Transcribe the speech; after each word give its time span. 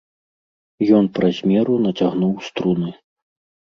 Ён 0.99 1.05
праз 1.19 1.35
меру 1.51 1.77
нацягнуў 1.85 2.33
струны. 2.49 2.89